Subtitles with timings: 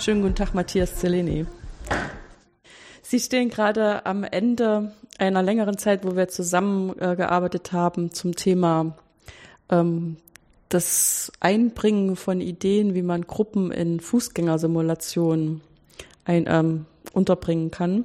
[0.00, 1.44] Schönen guten Tag, Matthias Zeleni.
[3.02, 8.96] Sie stehen gerade am Ende einer längeren Zeit, wo wir zusammengearbeitet haben zum Thema
[9.68, 10.16] ähm,
[10.70, 15.60] das Einbringen von Ideen, wie man Gruppen in Fußgängersimulationen
[16.24, 18.04] ein, ähm, unterbringen kann.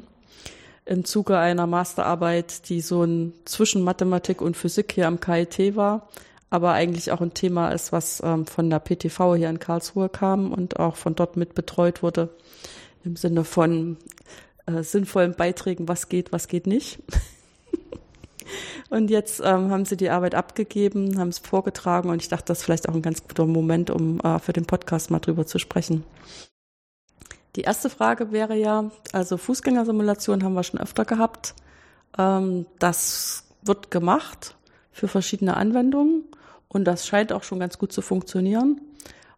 [0.83, 6.09] Im Zuge einer Masterarbeit, die so ein zwischen Mathematik und Physik hier am KIT war,
[6.55, 10.53] aber eigentlich auch ein Thema ist, was ähm, von der PTV hier in Karlsruhe kam
[10.53, 12.29] und auch von dort mit betreut wurde,
[13.03, 13.97] im Sinne von
[14.65, 16.99] äh, sinnvollen Beiträgen, was geht, was geht nicht.
[18.89, 22.59] und jetzt ähm, haben sie die Arbeit abgegeben, haben es vorgetragen und ich dachte, das
[22.59, 25.59] ist vielleicht auch ein ganz guter Moment, um äh, für den Podcast mal drüber zu
[25.59, 26.05] sprechen.
[27.57, 31.53] Die erste Frage wäre ja, also Fußgängersimulation haben wir schon öfter gehabt.
[32.17, 34.55] Ähm, das wird gemacht
[34.93, 36.23] für verschiedene Anwendungen
[36.75, 38.81] und das scheint auch schon ganz gut zu funktionieren.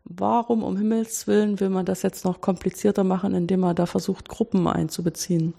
[0.04, 4.28] Warum um Himmels Willen will man das jetzt noch komplizierter machen, indem man da versucht,
[4.28, 5.54] Gruppen einzubeziehen?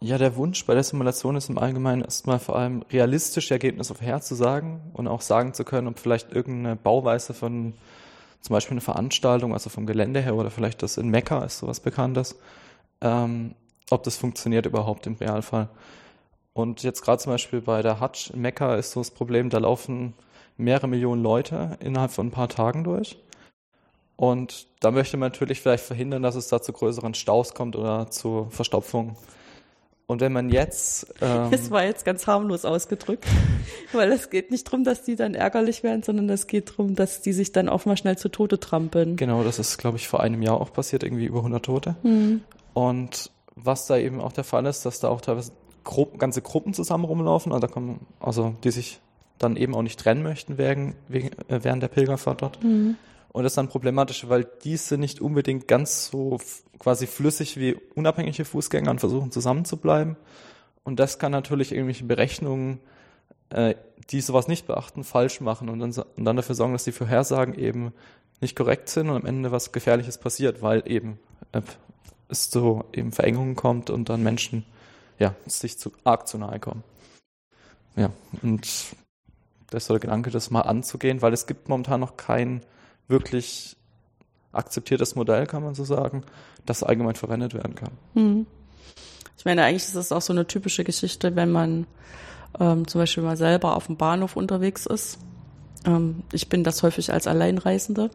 [0.00, 4.80] Ja, der Wunsch bei der Simulation ist im Allgemeinen erstmal vor allem realistische Ergebnisse vorherzusagen
[4.94, 7.74] und auch sagen zu können, ob vielleicht irgendeine Bauweise von
[8.40, 11.78] zum Beispiel eine Veranstaltung, also vom Gelände her oder vielleicht das in Mekka ist sowas
[11.78, 12.36] Bekanntes,
[13.00, 13.54] ähm,
[13.90, 15.68] ob das funktioniert überhaupt im Realfall.
[16.52, 19.58] Und jetzt gerade zum Beispiel bei der Hajj in Mekka ist so das Problem, da
[19.58, 20.14] laufen
[20.56, 23.18] mehrere Millionen Leute innerhalb von ein paar Tagen durch.
[24.16, 28.10] Und da möchte man natürlich vielleicht verhindern, dass es da zu größeren Staus kommt oder
[28.10, 29.16] zu Verstopfungen.
[30.06, 31.14] Und wenn man jetzt.
[31.20, 33.26] Ähm, das war jetzt ganz harmlos ausgedrückt,
[33.92, 37.22] weil es geht nicht darum, dass die dann ärgerlich werden, sondern es geht darum, dass
[37.22, 39.16] die sich dann auch mal schnell zu Tode trampeln.
[39.16, 41.96] Genau, das ist, glaube ich, vor einem Jahr auch passiert, irgendwie über 100 Tote.
[42.04, 42.42] Mhm.
[42.72, 46.72] Und was da eben auch der Fall ist, dass da auch teilweise Gruppen, ganze Gruppen
[46.72, 49.00] zusammen rumlaufen, also, da kommen, also die sich
[49.38, 52.62] dann eben auch nicht trennen möchten wegen, wegen, äh, während der Pilgerfahrt dort.
[52.62, 52.96] Mhm.
[53.32, 56.38] Und das ist dann problematisch, weil diese nicht unbedingt ganz so
[56.78, 60.16] quasi flüssig wie unabhängige Fußgänger und versuchen zusammenzubleiben.
[60.84, 62.80] Und das kann natürlich irgendwelche Berechnungen,
[63.50, 63.74] äh,
[64.10, 67.54] die sowas nicht beachten, falsch machen und dann, und dann dafür sorgen, dass die Vorhersagen
[67.54, 67.92] eben
[68.40, 71.18] nicht korrekt sind und am Ende was Gefährliches passiert, weil eben
[71.52, 71.60] äh,
[72.28, 74.64] es zu eben Verengungen kommt und dann Menschen
[75.18, 76.82] ja, sich zu arg zu nahe kommen.
[77.96, 78.10] Ja,
[78.42, 78.66] und
[79.70, 82.62] der Gedanke, das mal anzugehen, weil es gibt momentan noch kein
[83.08, 83.76] wirklich
[84.52, 86.22] akzeptiertes Modell, kann man so sagen,
[86.64, 87.90] das allgemein verwendet werden kann.
[88.14, 88.46] Hm.
[89.38, 91.86] Ich meine, eigentlich ist das auch so eine typische Geschichte, wenn man
[92.58, 95.18] ähm, zum Beispiel mal selber auf dem Bahnhof unterwegs ist.
[95.84, 98.10] Ähm, ich bin das häufig als Alleinreisende,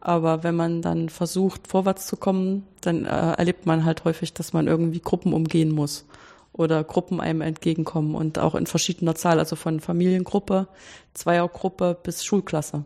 [0.00, 4.52] aber wenn man dann versucht, vorwärts zu kommen, dann äh, erlebt man halt häufig, dass
[4.52, 6.04] man irgendwie Gruppen umgehen muss
[6.52, 10.68] oder Gruppen einem entgegenkommen und auch in verschiedener Zahl, also von Familiengruppe,
[11.14, 12.84] Zweiergruppe bis Schulklasse.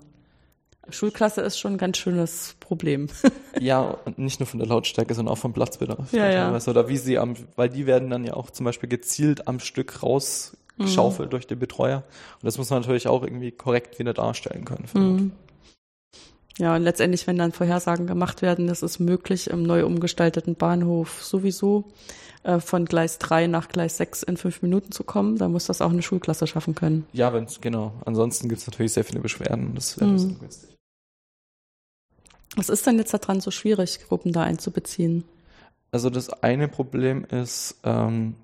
[0.89, 3.09] Schulklasse ist schon ein ganz schönes Problem.
[3.61, 6.12] ja, und nicht nur von der Lautstärke, sondern auch vom Platzbedarf.
[6.12, 6.59] Ja, ja.
[6.67, 10.03] Oder wie sie am, weil die werden dann ja auch zum Beispiel gezielt am Stück
[10.03, 11.31] rausgeschaufelt mhm.
[11.31, 11.99] durch den Betreuer.
[11.99, 14.89] Und das muss man natürlich auch irgendwie korrekt wieder darstellen können.
[14.94, 15.33] Mhm.
[16.58, 21.22] Ja, und letztendlich, wenn dann Vorhersagen gemacht werden, das ist möglich im neu umgestalteten Bahnhof
[21.22, 21.84] sowieso.
[22.44, 25.38] Äh, von Gleis 3 nach Gleis 6 in fünf Minuten zu kommen.
[25.38, 27.06] Da muss das auch eine Schulklasse schaffen können.
[27.12, 27.92] Ja, wenn's, genau.
[28.04, 29.74] Ansonsten gibt es natürlich sehr viele Beschwerden.
[29.74, 30.38] Das wäre mhm.
[30.40, 30.70] günstig.
[32.56, 35.24] Was ist denn jetzt daran so schwierig, Gruppen da einzubeziehen?
[35.90, 38.34] Also das eine Problem ist, ähm,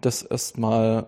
[0.00, 1.06] dass erstmal,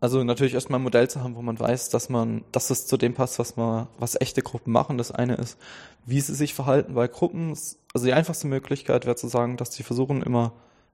[0.00, 2.96] also natürlich erstmal ein Modell zu haben, wo man weiß, dass man, dass es zu
[2.96, 4.98] dem passt, was man, was echte Gruppen machen.
[4.98, 5.58] Das eine ist,
[6.04, 7.50] wie sie sich verhalten, weil Gruppen,
[7.94, 10.52] also die einfachste Möglichkeit wäre zu sagen, dass sie versuchen immer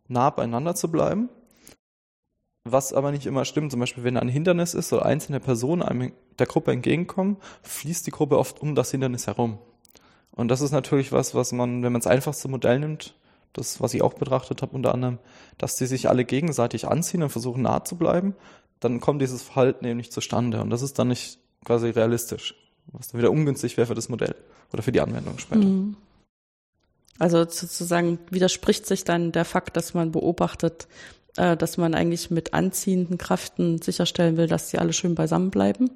[0.09, 1.29] nah beieinander zu bleiben.
[2.65, 6.13] Was aber nicht immer stimmt, zum Beispiel wenn ein Hindernis ist oder einzelne Personen einem
[6.39, 9.59] der Gruppe entgegenkommen, fließt die Gruppe oft um das Hindernis herum.
[10.31, 13.17] Und das ist natürlich was, was man, wenn man das einfachste Modell nimmt,
[13.53, 15.19] das, was ich auch betrachtet habe, unter anderem,
[15.59, 18.35] dass die sich alle gegenseitig anziehen und versuchen nah zu bleiben,
[18.83, 20.61] dann kommt dieses Verhalten eben nicht zustande.
[20.61, 22.55] Und das ist dann nicht quasi realistisch,
[22.93, 24.35] was dann wieder ungünstig wäre für das Modell
[24.73, 25.65] oder für die Anwendung später.
[25.65, 25.97] Mhm.
[27.19, 30.89] Also sozusagen widerspricht sich dann der Fakt, dass man beobachtet,
[31.37, 35.91] äh, dass man eigentlich mit anziehenden Kräften sicherstellen will, dass sie alle schön beisammen bleiben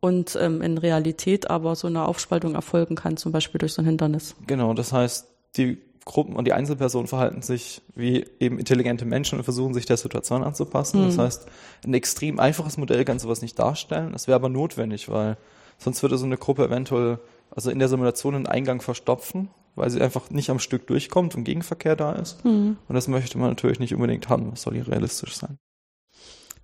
[0.00, 3.86] und ähm, in Realität aber so eine Aufspaltung erfolgen kann, zum Beispiel durch so ein
[3.86, 4.36] Hindernis.
[4.46, 9.44] Genau, das heißt, die Gruppen und die Einzelpersonen verhalten sich wie eben intelligente Menschen und
[9.44, 11.00] versuchen sich der Situation anzupassen.
[11.00, 11.06] Mhm.
[11.06, 11.46] Das heißt,
[11.86, 14.12] ein extrem einfaches Modell kann sowas nicht darstellen.
[14.12, 15.36] Das wäre aber notwendig, weil
[15.78, 17.18] sonst würde so eine Gruppe eventuell
[17.50, 21.44] also in der Simulation einen Eingang verstopfen weil sie einfach nicht am Stück durchkommt und
[21.44, 22.44] Gegenverkehr da ist.
[22.44, 22.76] Mhm.
[22.88, 24.50] Und das möchte man natürlich nicht unbedingt haben.
[24.50, 25.58] Das soll ja realistisch sein.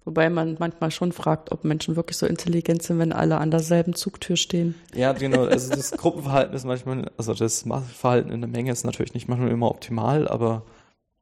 [0.05, 3.95] Wobei man manchmal schon fragt, ob Menschen wirklich so intelligent sind, wenn alle an derselben
[3.95, 4.75] Zugtür stehen.
[4.95, 5.45] Ja, genau.
[5.45, 7.65] Also das Gruppenverhalten ist manchmal, also das
[7.95, 10.63] Verhalten in der Menge ist natürlich nicht manchmal immer optimal, aber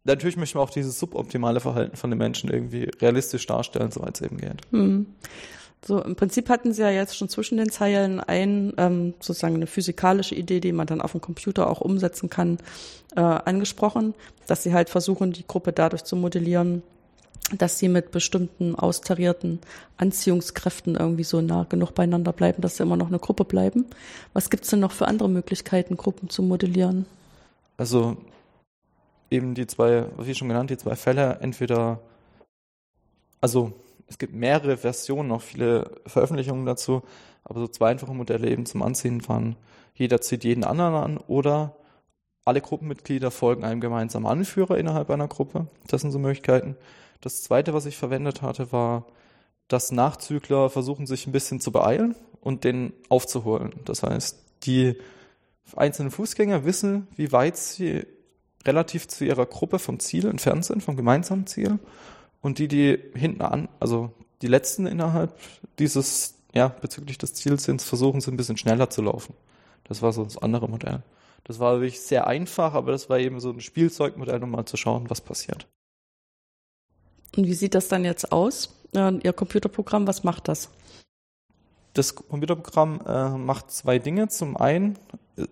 [0.04, 4.20] natürlich möchten wir auch dieses suboptimale Verhalten von den Menschen irgendwie realistisch darstellen, soweit es
[4.20, 4.62] eben geht.
[4.70, 5.06] Hm.
[5.84, 9.68] So, im Prinzip hatten sie ja jetzt schon zwischen den Zeilen ein, ähm, sozusagen eine
[9.68, 12.58] physikalische Idee, die man dann auf dem Computer auch umsetzen kann,
[13.16, 14.14] äh, angesprochen,
[14.46, 16.82] dass sie halt versuchen, die Gruppe dadurch zu modellieren,
[17.56, 19.60] dass sie mit bestimmten austarierten
[19.96, 23.86] Anziehungskräften irgendwie so nah genug beieinander bleiben, dass sie immer noch eine Gruppe bleiben.
[24.32, 27.06] Was gibt's denn noch für andere Möglichkeiten, Gruppen zu modellieren?
[27.76, 28.16] Also
[29.30, 32.00] eben die zwei, wie schon genannt, die zwei Fälle, entweder,
[33.40, 33.72] also
[34.06, 37.02] es gibt mehrere Versionen, auch viele Veröffentlichungen dazu,
[37.44, 39.56] aber so zwei einfache Modelle eben zum Anziehen waren,
[39.94, 41.76] jeder zieht jeden anderen an oder
[42.44, 45.66] alle Gruppenmitglieder folgen einem gemeinsamen Anführer innerhalb einer Gruppe.
[45.86, 46.76] Das sind so Möglichkeiten.
[47.20, 49.06] Das zweite, was ich verwendet hatte, war,
[49.66, 53.72] dass Nachzügler versuchen, sich ein bisschen zu beeilen und den aufzuholen.
[53.84, 54.96] Das heißt, die
[55.76, 58.06] einzelnen Fußgänger wissen, wie weit sie
[58.66, 61.78] relativ zu ihrer Gruppe vom Ziel entfernt sind, vom gemeinsamen Ziel.
[62.40, 64.12] Und die, die hinten an, also
[64.42, 65.38] die letzten innerhalb
[65.78, 69.34] dieses, ja, bezüglich des Ziels sind, versuchen sie ein bisschen schneller zu laufen.
[69.84, 71.02] Das war so das andere Modell.
[71.44, 74.76] Das war wirklich sehr einfach, aber das war eben so ein Spielzeugmodell, um mal zu
[74.76, 75.66] schauen, was passiert.
[77.36, 78.74] Und wie sieht das dann jetzt aus?
[78.92, 80.70] Ihr Computerprogramm, was macht das?
[81.92, 84.28] Das Computerprogramm äh, macht zwei Dinge.
[84.28, 84.98] Zum einen
[85.36, 85.46] äh,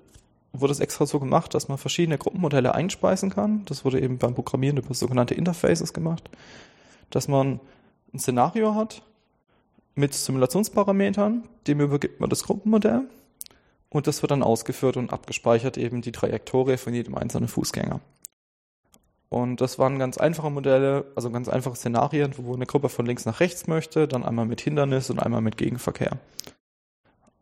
[0.52, 3.64] wurde es extra so gemacht, dass man verschiedene Gruppenmodelle einspeisen kann.
[3.66, 6.30] Das wurde eben beim Programmieren über sogenannte Interfaces gemacht.
[7.10, 7.60] Dass man
[8.12, 9.02] ein Szenario hat
[9.94, 13.02] mit Simulationsparametern, dem übergibt man das Gruppenmodell
[13.88, 18.00] und das wird dann ausgeführt und abgespeichert eben die Trajektorie von jedem einzelnen Fußgänger.
[19.28, 23.24] Und das waren ganz einfache Modelle, also ganz einfache Szenarien, wo eine Gruppe von links
[23.24, 26.18] nach rechts möchte, dann einmal mit Hindernis und einmal mit Gegenverkehr.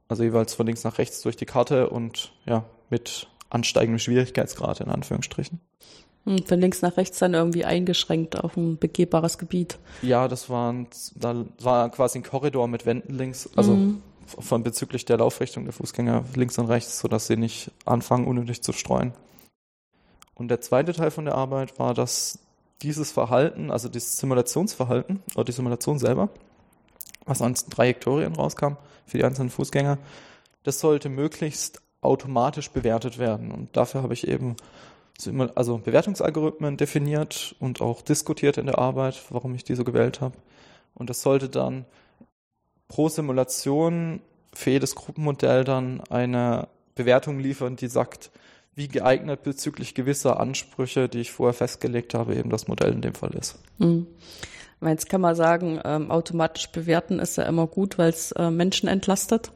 [0.09, 4.89] Also jeweils von links nach rechts durch die Karte und ja, mit ansteigendem Schwierigkeitsgrad in
[4.89, 5.61] Anführungsstrichen.
[6.25, 9.79] Und hm, von links nach rechts dann irgendwie eingeschränkt auf ein begehbares Gebiet.
[10.03, 14.03] Ja, das waren, da war quasi ein Korridor mit Wänden links, also mhm.
[14.27, 18.73] von bezüglich der Laufrichtung der Fußgänger links und rechts, sodass sie nicht anfangen, unnötig zu
[18.73, 19.13] streuen.
[20.35, 22.39] Und der zweite Teil von der Arbeit war, dass
[22.83, 26.29] dieses Verhalten, also dieses Simulationsverhalten oder die Simulation selber,
[27.25, 28.77] was an Trajektorien rauskam
[29.07, 29.99] für die einzelnen Fußgänger,
[30.65, 33.51] das sollte möglichst automatisch bewertet werden.
[33.51, 34.57] Und dafür habe ich eben
[35.55, 40.37] also Bewertungsalgorithmen definiert und auch diskutiert in der Arbeit, warum ich die so gewählt habe.
[40.95, 41.85] Und das sollte dann
[42.89, 44.21] pro Simulation
[44.53, 48.31] für jedes Gruppenmodell dann eine Bewertung liefern, die sagt,
[48.75, 53.15] wie geeignet bezüglich gewisser Ansprüche, die ich vorher festgelegt habe, eben das Modell in dem
[53.15, 53.59] Fall ist.
[53.79, 54.07] Mhm.
[54.81, 58.89] Jetzt kann man sagen, ähm, automatisch bewerten ist ja immer gut, weil es äh, Menschen
[58.89, 59.51] entlastet.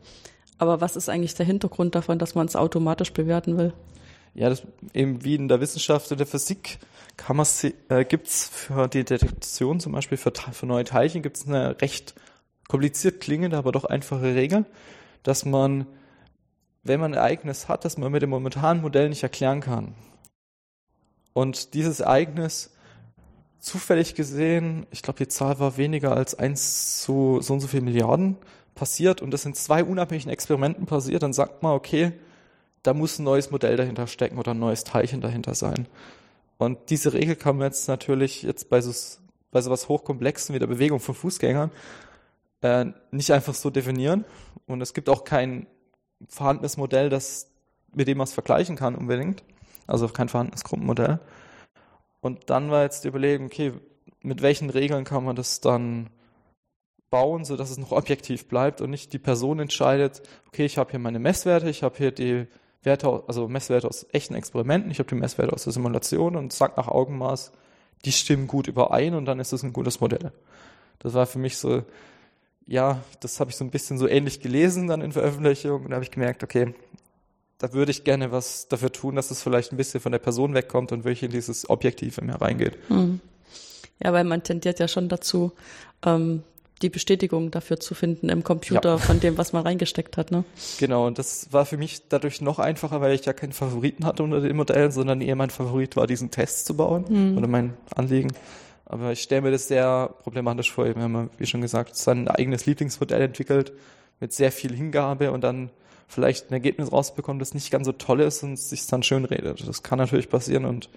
[0.56, 3.73] Aber was ist eigentlich der Hintergrund davon, dass man es automatisch bewerten will?
[4.35, 4.62] Ja, das
[4.94, 6.79] eben wie in der Wissenschaft und der Physik
[7.17, 7.47] kann man
[7.88, 12.14] äh, gibt's für die Detektion zum Beispiel für, für neue Teilchen gibt's eine recht
[12.69, 14.64] kompliziert klingende, aber doch einfache Regel,
[15.25, 15.87] dass man
[16.88, 19.94] wenn man ein Ereignis hat, das man mit dem momentanen Modell nicht erklären kann.
[21.32, 22.73] Und dieses Ereignis
[23.61, 27.81] zufällig gesehen, ich glaube, die Zahl war weniger als eins zu so und so viel
[27.81, 28.37] Milliarden
[28.75, 32.12] passiert und das in zwei unabhängigen Experimenten passiert, dann sagt man, okay,
[32.83, 35.87] da muss ein neues Modell dahinter stecken oder ein neues Teilchen dahinter sein.
[36.57, 38.92] Und diese Regel kann man jetzt natürlich jetzt bei so,
[39.50, 41.71] bei so was Hochkomplexen wie der Bewegung von Fußgängern
[42.62, 44.25] äh, nicht einfach so definieren.
[44.66, 45.66] Und es gibt auch kein
[46.28, 47.50] vorhandenes Modell, das,
[47.92, 49.42] mit dem man es vergleichen kann unbedingt.
[49.87, 51.20] Also kein vorhandenes Gruppenmodell.
[52.20, 53.72] Und dann war jetzt die Überlegung, okay,
[54.22, 56.10] mit welchen Regeln kann man das dann
[57.10, 60.90] bauen, so dass es noch objektiv bleibt und nicht die Person entscheidet, okay, ich habe
[60.90, 62.46] hier meine Messwerte, ich habe hier die
[62.82, 66.76] Werte, also Messwerte aus echten Experimenten, ich habe die Messwerte aus der Simulation und sag
[66.76, 67.52] nach Augenmaß,
[68.04, 70.32] die stimmen gut überein und dann ist es ein gutes Modell.
[70.98, 71.82] Das war für mich so
[72.68, 75.96] ja, das habe ich so ein bisschen so ähnlich gelesen dann in Veröffentlichungen und da
[75.96, 76.75] habe ich gemerkt, okay,
[77.56, 80.54] da würde ich gerne was dafür tun, dass es vielleicht ein bisschen von der Person
[80.54, 82.78] wegkommt und wirklich in dieses Objektive mehr reingeht.
[82.88, 83.20] Hm.
[84.04, 85.52] Ja, weil man tendiert ja schon dazu,
[86.04, 86.42] ähm,
[86.82, 88.98] die Bestätigung dafür zu finden im Computer ja.
[88.98, 90.30] von dem, was man reingesteckt hat.
[90.30, 90.44] Ne?
[90.78, 94.22] Genau, und das war für mich dadurch noch einfacher, weil ich ja keinen Favoriten hatte
[94.22, 97.38] unter den Modellen, sondern eher mein Favorit war, diesen Test zu bauen hm.
[97.38, 98.30] oder mein Anliegen.
[98.88, 100.87] Aber ich stelle mir das sehr problematisch vor.
[100.87, 103.73] Wir haben, wie schon gesagt, sein eigenes Lieblingsmodell entwickelt
[104.18, 105.71] mit sehr viel Hingabe und dann
[106.09, 109.68] vielleicht ein Ergebnis rausbekommen, das nicht ganz so toll ist und sich dann schön redet.
[109.68, 110.88] Das kann natürlich passieren und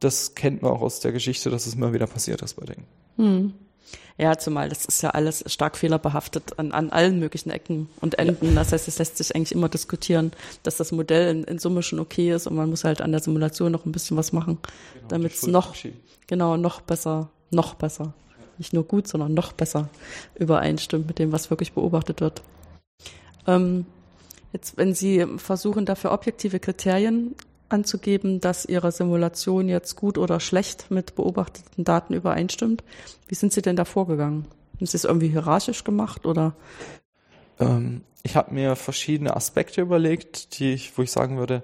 [0.00, 2.86] das kennt man auch aus der Geschichte, dass es immer wieder passiert ist bei Dingen.
[3.16, 3.52] Hm.
[4.18, 8.48] Ja, zumal das ist ja alles stark fehlerbehaftet an, an allen möglichen Ecken und Enden.
[8.48, 8.54] Ja.
[8.54, 12.00] Das heißt, es lässt sich eigentlich immer diskutieren, dass das Modell in, in, Summe schon
[12.00, 14.58] okay ist und man muss halt an der Simulation noch ein bisschen was machen,
[14.94, 15.74] genau, damit es noch,
[16.26, 18.14] genau, noch besser, noch besser,
[18.56, 19.90] nicht nur gut, sondern noch besser
[20.34, 22.42] übereinstimmt mit dem, was wirklich beobachtet wird.
[23.46, 23.84] Ähm,
[24.54, 27.34] jetzt, wenn Sie versuchen, dafür objektive Kriterien
[27.68, 32.84] anzugeben, dass Ihre Simulation jetzt gut oder schlecht mit beobachteten Daten übereinstimmt.
[33.28, 34.46] Wie sind Sie denn da vorgegangen?
[34.76, 36.54] Haben Sie es irgendwie hierarchisch gemacht oder?
[37.58, 41.62] Ähm, ich habe mir verschiedene Aspekte überlegt, die ich, wo ich sagen würde,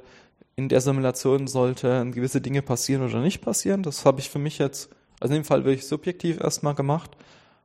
[0.57, 3.83] in der Simulation sollten gewisse Dinge passieren oder nicht passieren.
[3.83, 4.91] Das habe ich für mich jetzt,
[5.21, 7.11] also in dem Fall wirklich subjektiv erstmal gemacht,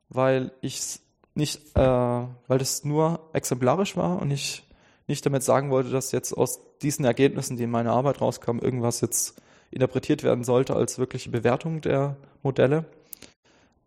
[0.08, 1.00] weil ich
[1.34, 4.64] nicht, äh, weil das nur exemplarisch war und ich
[5.06, 9.00] nicht damit sagen wollte, dass jetzt aus diesen Ergebnissen, die in meiner Arbeit rauskamen, irgendwas
[9.00, 12.84] jetzt interpretiert werden sollte als wirkliche Bewertung der Modelle.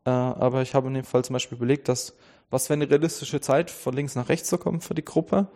[0.06, 2.16] Äh, aber ich habe in dem Fall zum Beispiel überlegt, dass
[2.50, 5.48] was wäre eine realistische Zeit, von links nach rechts zu kommen für die Gruppe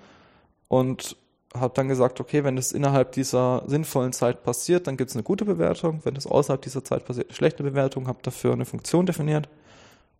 [0.70, 1.18] und
[1.54, 5.24] habe dann gesagt, okay, wenn das innerhalb dieser sinnvollen Zeit passiert, dann gibt es eine
[5.24, 6.02] gute Bewertung.
[6.04, 9.50] Wenn das außerhalb dieser Zeit passiert, eine schlechte Bewertung, habe dafür eine Funktion definiert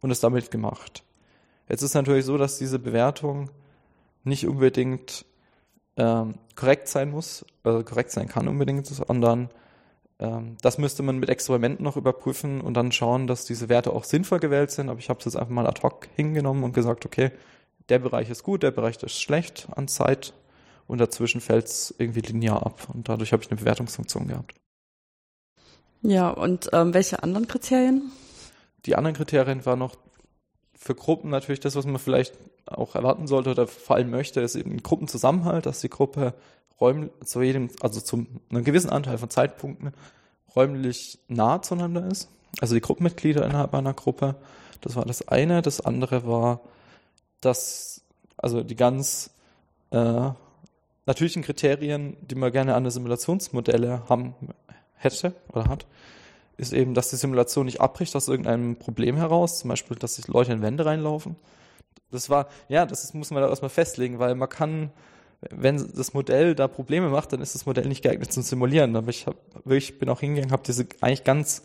[0.02, 1.04] und es damit gemacht.
[1.68, 3.50] Jetzt ist natürlich so, dass diese Bewertung
[4.24, 5.26] nicht unbedingt
[5.98, 9.50] ähm, korrekt sein muss, äh, korrekt sein kann unbedingt, sondern
[10.20, 14.04] ähm, das müsste man mit Experimenten noch überprüfen und dann schauen, dass diese Werte auch
[14.04, 14.90] sinnvoll gewählt sind.
[14.90, 17.32] Aber ich habe es jetzt einfach mal ad hoc hingenommen und gesagt, okay,
[17.90, 20.34] der Bereich ist gut, der Bereich ist schlecht an Zeit
[20.88, 22.88] und dazwischen fällt es irgendwie linear ab.
[22.94, 24.56] Und dadurch habe ich eine Bewertungsfunktion gehabt.
[26.02, 28.12] Ja, und ähm, welche anderen Kriterien?
[28.86, 29.96] Die anderen Kriterien waren noch
[30.78, 32.36] für Gruppen natürlich das, was man vielleicht
[32.66, 36.34] auch erwarten sollte oder vor allem möchte, ist eben Gruppenzusammenhalt, dass die Gruppe
[36.80, 39.94] räumlich zu jedem, also zu einem gewissen Anteil von Zeitpunkten
[40.56, 42.30] räumlich nah zueinander ist.
[42.60, 44.36] Also die Gruppenmitglieder innerhalb einer Gruppe.
[44.82, 45.62] Das war das eine.
[45.62, 46.62] Das andere war,
[47.42, 48.02] dass
[48.38, 49.32] also die ganz
[49.92, 50.30] äh,
[51.06, 54.36] natürlichen Kriterien, die man gerne an der Simulationsmodelle haben
[54.96, 55.86] hätte oder hat,
[56.58, 60.28] ist eben, dass die Simulation nicht abbricht aus irgendeinem Problem heraus, zum Beispiel, dass sich
[60.28, 61.36] Leute in Wände reinlaufen.
[62.12, 64.92] Das war, ja, das muss man da erstmal festlegen, weil man kann,
[65.50, 68.96] wenn das Modell da Probleme macht, dann ist das Modell nicht geeignet zum Simulieren.
[68.96, 69.36] Aber ich, hab,
[69.70, 71.64] ich bin auch hingegangen, habe diese eigentlich ganz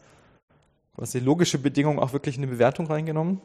[0.96, 3.40] quasi logische Bedingung auch wirklich in die Bewertung reingenommen.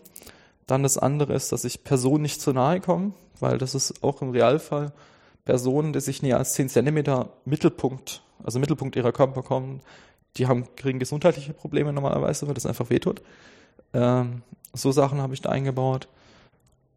[0.68, 4.22] Dann das andere ist, dass ich Personen nicht zu nahe komme, weil das ist auch
[4.22, 4.92] im Realfall
[5.46, 9.82] Personen, die sich näher als 10 Zentimeter Mittelpunkt, also Mittelpunkt ihrer Körper kommen,
[10.38, 13.22] die haben, kriegen gesundheitliche Probleme normalerweise, weil das einfach wehtut.
[13.94, 14.42] Ähm,
[14.74, 16.08] so Sachen habe ich da eingebaut.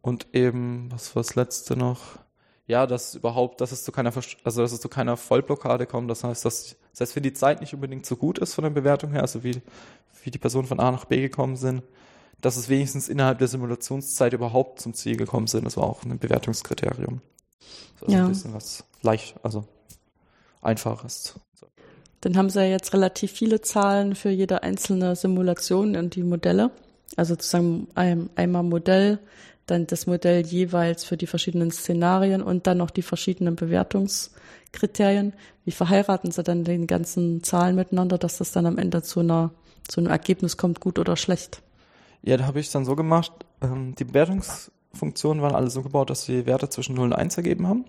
[0.01, 2.19] Und eben, was war das letzte noch?
[2.67, 4.13] Ja, dass überhaupt, dass es zu keiner,
[4.43, 6.09] also dass es zu keiner Vollblockade kommt.
[6.09, 8.71] Das heißt, dass, das heißt, wenn die Zeit nicht unbedingt so gut ist von der
[8.71, 9.61] Bewertung her, also wie,
[10.23, 11.83] wie die Personen von A nach B gekommen sind,
[12.41, 15.65] dass es wenigstens innerhalb der Simulationszeit überhaupt zum Ziel gekommen sind.
[15.65, 17.21] Das war auch ein Bewertungskriterium.
[18.01, 18.23] Also ja.
[18.23, 19.65] ein bisschen was leicht, also
[20.61, 21.39] einfaches.
[22.21, 26.71] Dann haben sie ja jetzt relativ viele Zahlen für jede einzelne Simulation und die Modelle.
[27.15, 29.19] Also sozusagen einmal Modell,
[29.69, 35.33] dann das Modell jeweils für die verschiedenen Szenarien und dann noch die verschiedenen Bewertungskriterien.
[35.65, 39.51] Wie verheiraten sie dann den ganzen Zahlen miteinander, dass das dann am Ende zu einer
[39.89, 41.61] zu einem Ergebnis kommt, gut oder schlecht?
[42.21, 46.09] Ja, da habe ich es dann so gemacht, ähm, die Bewertungsfunktionen waren alle so gebaut,
[46.09, 47.85] dass sie Werte zwischen 0 und 1 ergeben haben.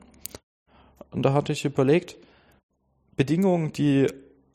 [1.10, 2.16] Und da hatte ich überlegt,
[3.16, 4.06] Bedingungen, die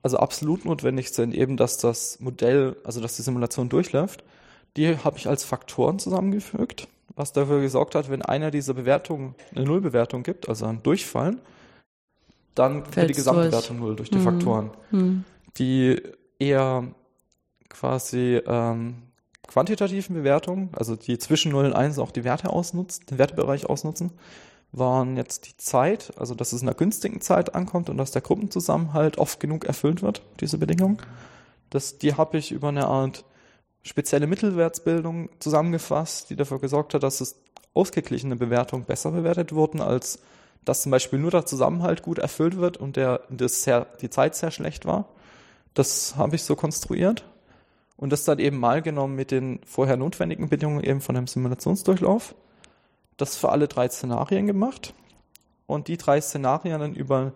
[0.01, 4.23] also absolut notwendig sind, eben dass das Modell, also dass die Simulation durchläuft,
[4.77, 9.65] die habe ich als Faktoren zusammengefügt, was dafür gesorgt hat, wenn einer dieser Bewertungen eine
[9.65, 11.39] Nullbewertung gibt, also ein Durchfallen,
[12.55, 14.23] dann wird die Gesamtbewertung null durch die hm.
[14.23, 15.23] Faktoren, hm.
[15.57, 16.01] die
[16.39, 16.87] eher
[17.69, 18.95] quasi ähm,
[19.47, 24.11] quantitativen Bewertungen, also die zwischen 0 und 1 auch die Werte ausnutzen, den Wertebereich ausnutzen,
[24.71, 28.21] waren jetzt die Zeit, also dass es in einer günstigen Zeit ankommt und dass der
[28.21, 31.01] Gruppenzusammenhalt oft genug erfüllt wird, diese Bedingung.
[31.69, 33.23] Das, die habe ich über eine Art
[33.85, 37.39] spezielle Mittelwertsbildung zusammengefasst, die dafür gesorgt hat, dass es
[37.73, 40.19] ausgeglichene Bewertungen besser bewertet wurden, als
[40.65, 44.35] dass zum Beispiel nur der Zusammenhalt gut erfüllt wird und der, das sehr, die Zeit
[44.35, 45.05] sehr schlecht war.
[45.75, 47.25] Das habe ich so konstruiert.
[47.97, 52.35] Und das dann eben mal genommen mit den vorher notwendigen Bedingungen eben von einem Simulationsdurchlauf.
[53.15, 54.93] Das für alle drei Szenarien gemacht.
[55.67, 57.33] Und die drei Szenarien dann über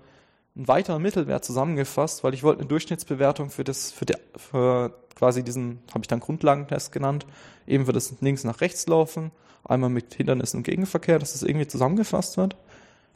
[0.60, 5.42] einen weiteren Mittelwert zusammengefasst, weil ich wollte eine Durchschnittsbewertung für das, für, die, für quasi
[5.42, 7.26] diesen, habe ich dann Grundlagentest genannt,
[7.66, 9.32] eben für das links nach rechts laufen,
[9.64, 12.58] einmal mit Hindernissen und Gegenverkehr, dass das irgendwie zusammengefasst wird.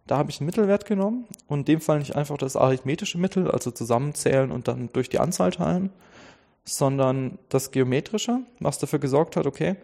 [0.08, 3.52] Da habe ich einen Mittelwert genommen und in dem Fall nicht einfach das arithmetische Mittel,
[3.52, 5.90] also zusammenzählen und dann durch die Anzahl teilen,
[6.64, 9.76] sondern das Geometrische, was dafür gesorgt hat, okay,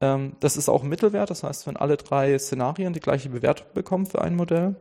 [0.00, 3.68] ähm, das ist auch ein Mittelwert, das heißt, wenn alle drei Szenarien die gleiche Bewertung
[3.72, 4.74] bekommen für ein Modell,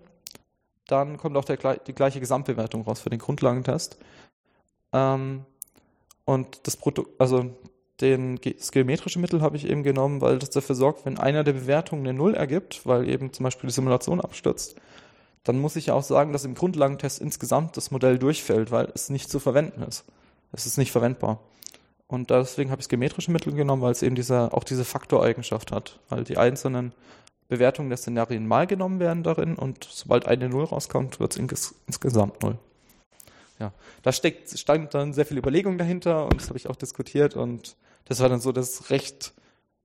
[0.91, 3.97] dann kommt auch der, die gleiche Gesamtbewertung raus für den Grundlagentest.
[4.93, 5.45] Ähm,
[6.25, 7.51] und das Produkt, also
[8.01, 11.53] den, das geometrische Mittel habe ich eben genommen, weil das dafür sorgt, wenn einer der
[11.53, 14.75] Bewertungen eine Null ergibt, weil eben zum Beispiel die Simulation abstürzt,
[15.43, 19.09] dann muss ich ja auch sagen, dass im Grundlagentest insgesamt das Modell durchfällt, weil es
[19.09, 20.05] nicht zu verwenden ist.
[20.51, 21.39] Es ist nicht verwendbar.
[22.07, 25.71] Und deswegen habe ich das geometrische Mittel genommen, weil es eben diese, auch diese Faktoreigenschaft
[25.71, 26.93] hat, weil die einzelnen
[27.51, 31.75] Bewertungen der Szenarien mal genommen werden darin und sobald eine Null rauskommt, wird es ins,
[31.85, 32.57] insgesamt Null.
[33.59, 37.35] Ja, da steckt, stand dann sehr viel Überlegung dahinter und das habe ich auch diskutiert
[37.35, 39.33] und das war dann so das recht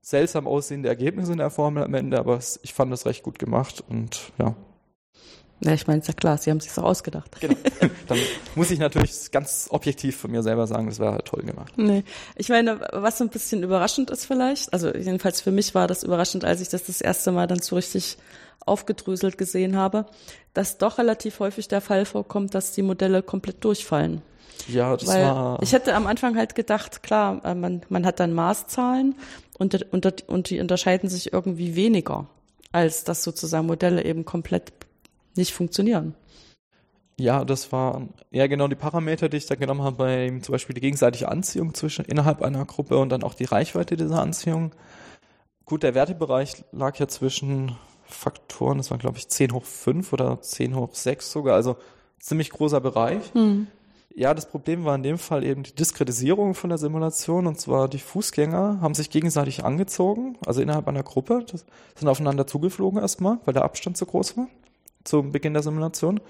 [0.00, 3.82] seltsam aussehende Ergebnis in der Formel am Ende, aber ich fand das recht gut gemacht
[3.88, 4.54] und ja.
[5.60, 7.40] Ja, ich meine, ist ja klar, Sie haben sich so ausgedacht.
[7.40, 7.56] Genau.
[8.08, 8.18] Dann
[8.54, 11.72] muss ich natürlich ganz objektiv von mir selber sagen, das war toll gemacht.
[11.76, 12.04] Nee.
[12.36, 16.02] Ich meine, was so ein bisschen überraschend ist vielleicht, also jedenfalls für mich war das
[16.02, 18.18] überraschend, als ich das das erste Mal dann so richtig
[18.66, 20.06] aufgedröselt gesehen habe,
[20.52, 24.22] dass doch relativ häufig der Fall vorkommt, dass die Modelle komplett durchfallen.
[24.68, 25.62] Ja, das Weil war.
[25.62, 29.14] Ich hätte am Anfang halt gedacht, klar, äh, man, man hat dann Maßzahlen
[29.58, 32.26] und, und, und die unterscheiden sich irgendwie weniger,
[32.72, 34.72] als dass sozusagen Modelle eben komplett
[35.36, 36.14] nicht funktionieren.
[37.18, 40.74] Ja, das waren ja genau die Parameter, die ich da genommen habe, bei zum Beispiel
[40.74, 44.72] die gegenseitige Anziehung zwischen innerhalb einer Gruppe und dann auch die Reichweite dieser Anziehung.
[45.64, 50.40] Gut, der Wertebereich lag ja zwischen Faktoren, das war glaube ich 10 hoch 5 oder
[50.40, 51.76] 10 hoch 6 sogar, also
[52.20, 53.32] ziemlich großer Bereich.
[53.32, 53.66] Hm.
[54.14, 57.88] Ja, das Problem war in dem Fall eben die Diskretisierung von der Simulation und zwar
[57.88, 61.44] die Fußgänger haben sich gegenseitig angezogen, also innerhalb einer Gruppe,
[61.94, 64.48] sind aufeinander zugeflogen erstmal, weil der Abstand zu groß war
[65.06, 66.20] zum Beginn der Simulation.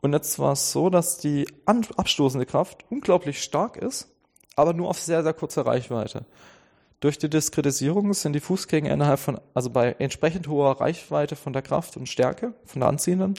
[0.00, 4.08] Und jetzt war es so, dass die abstoßende Kraft unglaublich stark ist,
[4.56, 6.24] aber nur auf sehr, sehr kurzer Reichweite.
[7.00, 11.62] Durch die Diskretisierung sind die Fußgänger innerhalb von, also bei entsprechend hoher Reichweite von der
[11.62, 13.34] Kraft und Stärke, von der Anziehenden,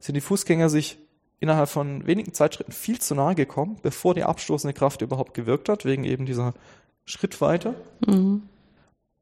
[0.00, 0.98] sind die Fußgänger sich
[1.40, 5.84] innerhalb von wenigen Zeitschritten viel zu nahe gekommen, bevor die abstoßende Kraft überhaupt gewirkt hat,
[5.84, 6.54] wegen eben dieser
[7.04, 7.74] Schrittweite.
[8.06, 8.42] Mhm.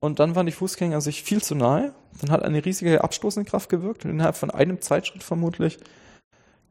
[0.02, 1.94] Und dann waren die Fußgänger sich viel zu nahe.
[2.20, 5.78] Dann hat eine riesige abstoßende Kraft gewirkt und innerhalb von einem Zeitschritt vermutlich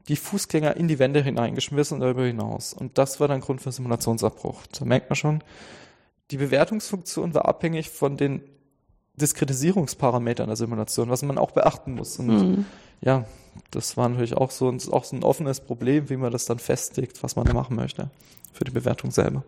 [0.10, 2.74] die Fußgänger in die Wände hineingeschmissen und darüber hinaus.
[2.74, 4.64] Und das war dann Grund für Simulationsabbruch.
[4.78, 5.44] Da merkt man schon,
[6.30, 8.42] die Bewertungsfunktion war abhängig von den
[9.16, 12.20] Diskretisierungsparametern der Simulation, was man auch beachten muss.
[12.20, 12.66] Und mhm.
[13.00, 13.24] ja,
[13.70, 17.24] das war natürlich auch so, auch so ein offenes Problem, wie man das dann festlegt,
[17.24, 18.10] was man da machen möchte
[18.52, 19.46] für die Bewertung selber.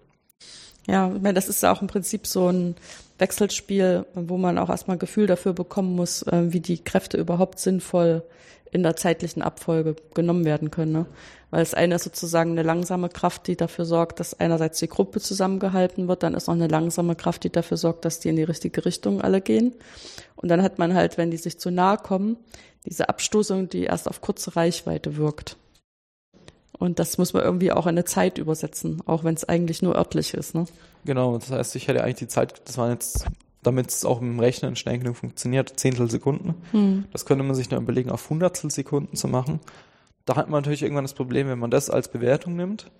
[0.87, 2.75] Ja, ich meine, das ist auch im Prinzip so ein
[3.17, 8.23] Wechselspiel, wo man auch erstmal Gefühl dafür bekommen muss, äh, wie die Kräfte überhaupt sinnvoll
[8.71, 10.91] in der zeitlichen Abfolge genommen werden können.
[10.91, 11.05] Ne?
[11.51, 15.21] Weil das eine ist sozusagen eine langsame Kraft, die dafür sorgt, dass einerseits die Gruppe
[15.21, 18.43] zusammengehalten wird, dann ist noch eine langsame Kraft, die dafür sorgt, dass die in die
[18.43, 19.73] richtige Richtung alle gehen.
[20.35, 22.37] Und dann hat man halt, wenn die sich zu nahe kommen,
[22.85, 25.55] diese Abstoßung, die erst auf kurze Reichweite wirkt.
[26.83, 29.95] Und das muss man irgendwie auch in eine Zeit übersetzen, auch wenn es eigentlich nur
[29.95, 30.53] örtlich ist.
[30.53, 30.65] Ne?
[31.05, 33.25] Genau, das heißt, ich hätte eigentlich die Zeit, das waren jetzt,
[33.61, 36.55] damit es auch im Rechnen schnell genug funktioniert, Zehntel Sekunden.
[36.71, 37.05] Hm.
[37.13, 39.61] Das könnte man sich dann überlegen, auf Hundertstel Sekunden zu machen.
[40.25, 42.91] Da hat man natürlich irgendwann das Problem, wenn man das als Bewertung nimmt,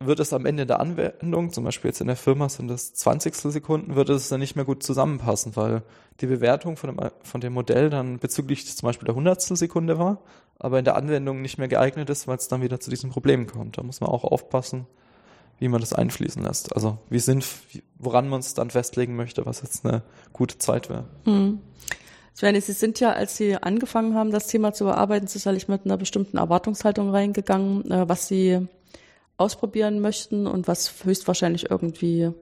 [0.00, 3.34] wird es am Ende der Anwendung, zum Beispiel jetzt in der Firma sind das 20
[3.34, 5.82] Sekunden, würde es dann nicht mehr gut zusammenpassen, weil
[6.20, 10.22] die Bewertung von dem, von dem Modell dann bezüglich zum Beispiel der Hundertstel Sekunde war,
[10.58, 13.48] aber in der Anwendung nicht mehr geeignet ist, weil es dann wieder zu diesen Problemen
[13.48, 13.76] kommt.
[13.76, 14.86] Da muss man auch aufpassen,
[15.58, 16.74] wie man das einfließen lässt.
[16.74, 17.44] Also wie sind,
[17.98, 21.04] woran man es dann festlegen möchte, was jetzt eine gute Zeit wäre.
[21.24, 21.60] Hm.
[22.36, 25.84] Ich meine, Sie sind ja, als Sie angefangen haben, das Thema zu bearbeiten, sicherlich mit
[25.84, 28.68] einer bestimmten Erwartungshaltung reingegangen, äh, was Sie
[29.38, 32.32] ausprobieren möchten und was höchstwahrscheinlich irgendwie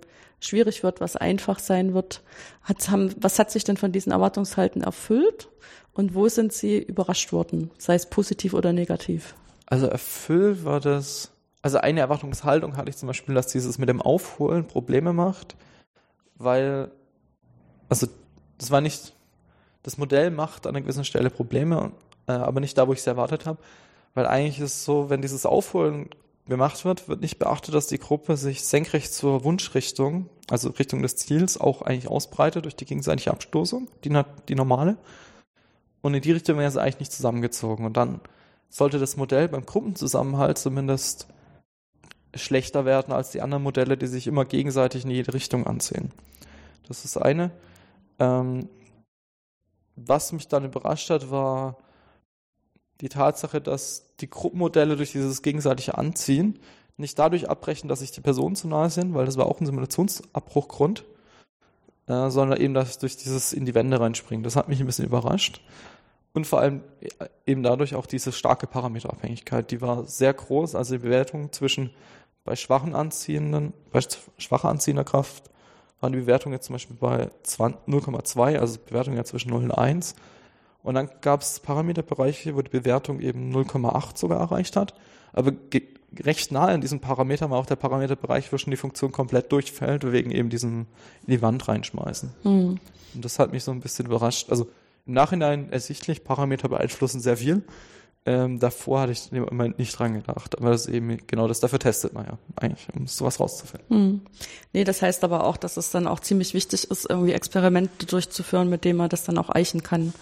[0.41, 2.23] schwierig wird, was einfach sein wird.
[2.63, 5.49] Hat, haben, was hat sich denn von diesen Erwartungshalten erfüllt
[5.93, 9.35] und wo sind Sie überrascht worden, sei es positiv oder negativ?
[9.67, 11.31] Also erfüllt war das,
[11.63, 15.57] also eine Erwartungshaltung hatte ich zum Beispiel, dass dieses mit dem Aufholen Probleme macht,
[16.37, 16.91] weil,
[17.89, 18.07] also
[18.59, 19.15] das war nicht,
[19.83, 21.93] das Modell macht an einer gewissen Stelle Probleme,
[22.27, 23.59] äh, aber nicht da, wo ich es erwartet habe,
[24.15, 26.09] weil eigentlich ist es so, wenn dieses Aufholen
[26.49, 31.17] gemacht wird, wird nicht beachtet, dass die Gruppe sich senkrecht zur Wunschrichtung, also Richtung des
[31.17, 34.97] Ziels, auch eigentlich ausbreitet durch die gegenseitige Abstoßung, die, die normale.
[36.03, 37.85] Und in die Richtung wäre sie eigentlich nicht zusammengezogen.
[37.85, 38.21] Und dann
[38.69, 41.27] sollte das Modell beim Gruppenzusammenhalt zumindest
[42.35, 46.13] schlechter werden als die anderen Modelle, die sich immer gegenseitig in jede Richtung anziehen.
[46.87, 47.51] Das ist eine.
[48.19, 48.69] Ähm,
[49.97, 51.79] was mich dann überrascht hat, war,
[53.01, 56.59] die Tatsache, dass die Gruppenmodelle durch dieses gegenseitige Anziehen
[56.97, 59.67] nicht dadurch abbrechen, dass sich die Personen zu nahe sind, weil das war auch ein
[59.67, 61.05] Simulationsabbruchgrund,
[62.07, 64.43] äh, sondern eben dass durch dieses in die Wände reinspringen.
[64.43, 65.61] Das hat mich ein bisschen überrascht.
[66.33, 70.75] Und vor allem äh, eben dadurch auch diese starke Parameterabhängigkeit, die war sehr groß.
[70.75, 71.91] Also die Bewertung zwischen
[72.45, 74.01] bei schwachen anziehenden, bei
[74.39, 75.51] schwacher anziehender Kraft
[76.01, 80.15] waren die Bewertungen jetzt zum Beispiel bei 0,2, also Bewertung ja zwischen 0 und 1.
[80.87, 84.95] Und dann gab es Parameterbereiche, wo die Bewertung eben 0,8 sogar erreicht hat.
[85.33, 85.51] Aber
[86.21, 90.11] recht nah in diesem Parameter war auch der Parameterbereich, wo schon die Funktion komplett durchfällt,
[90.13, 90.87] wegen eben diesem
[91.27, 92.31] in die Wand reinschmeißen.
[92.45, 92.79] Mhm.
[93.15, 94.49] Und das hat mich so ein bisschen überrascht.
[94.49, 94.69] Also
[95.07, 97.65] im Nachhinein ersichtlich, Parameter beeinflussen sehr viel.
[98.29, 101.61] Ähm, davor hatte ich im Moment nicht dran gedacht, aber das ist eben genau das,
[101.61, 103.89] dafür testet man ja eigentlich, um sowas rauszufinden.
[103.89, 104.21] Hm.
[104.73, 108.69] Nee, das heißt aber auch, dass es dann auch ziemlich wichtig ist, irgendwie Experimente durchzuführen,
[108.69, 110.13] mit denen man das dann auch eichen kann,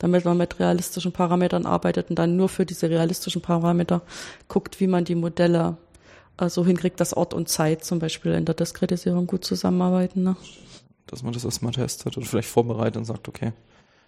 [0.00, 4.02] damit man mit realistischen Parametern arbeitet und dann nur für diese realistischen Parameter
[4.48, 5.76] guckt, wie man die Modelle
[6.38, 10.24] äh, so hinkriegt, dass Ort und Zeit zum Beispiel in der Diskretisierung gut zusammenarbeiten.
[10.24, 10.34] Ne?
[11.06, 13.52] Dass man das erstmal testet und vielleicht vorbereitet und sagt, okay,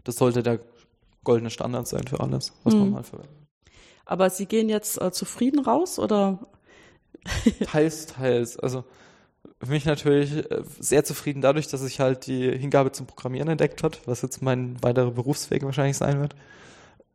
[0.02, 0.58] das sollte der
[1.22, 2.80] goldene Standard sein für alles, was hm.
[2.80, 3.43] man mal verwendet.
[4.04, 6.46] Aber Sie gehen jetzt äh, zufrieden raus oder?
[7.66, 8.58] teils, teils.
[8.58, 8.84] Also
[9.60, 13.82] für mich natürlich äh, sehr zufrieden dadurch, dass ich halt die Hingabe zum Programmieren entdeckt
[13.82, 16.34] hat, was jetzt mein weiterer Berufsweg wahrscheinlich sein wird.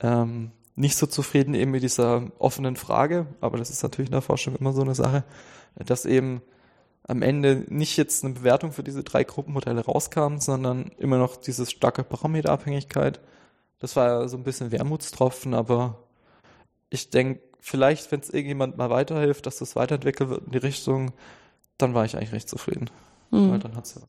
[0.02, 4.22] Ähm, nicht so zufrieden eben mit dieser offenen Frage, aber das ist natürlich in der
[4.22, 5.26] Forschung immer so eine Sache,
[5.76, 6.42] dass eben
[7.04, 11.66] am Ende nicht jetzt eine Bewertung für diese drei Gruppenmodelle rauskam, sondern immer noch diese
[11.66, 13.20] starke Parameterabhängigkeit.
[13.80, 15.98] Das war so ein bisschen Wermutstropfen, aber
[16.90, 21.12] ich denke, vielleicht, wenn es irgendjemand mal weiterhilft, dass das weiterentwickelt wird in die Richtung,
[21.78, 22.90] dann war ich eigentlich recht zufrieden.
[23.32, 23.52] Mhm.
[23.52, 24.02] Weil dann hat's ja.